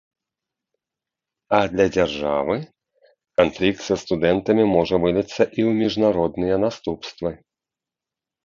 [1.57, 2.55] А для дзяржавы
[3.41, 7.29] канфлікт са студэнтамі можа выліцца і ў міжнародныя наступствы.